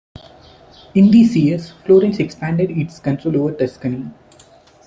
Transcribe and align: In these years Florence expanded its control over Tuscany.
In 0.95 1.11
these 1.11 1.37
years 1.37 1.73
Florence 1.85 2.17
expanded 2.17 2.71
its 2.71 2.99
control 2.99 3.39
over 3.39 3.51
Tuscany. 3.53 4.09